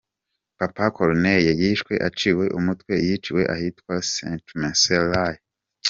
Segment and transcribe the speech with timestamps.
[0.59, 5.37] Papa Cornelius yishwe aciwe umutwe, yiciwe ahitwa Centumcellae.